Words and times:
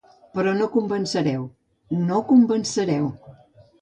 Però 0.37 0.53
no 0.61 0.67
convencereu; 0.77 1.45
no 2.07 2.23
convenceu. 2.31 3.09